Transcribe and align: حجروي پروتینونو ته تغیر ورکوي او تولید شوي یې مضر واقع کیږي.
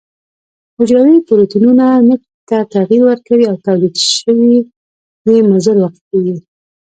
حجروي 0.77 1.17
پروتینونو 1.27 2.15
ته 2.47 2.57
تغیر 2.75 3.01
ورکوي 3.09 3.45
او 3.49 3.55
تولید 3.65 3.95
شوي 4.15 4.49
یې 5.29 5.37
مضر 5.51 5.75
واقع 5.79 6.01
کیږي. 6.09 6.35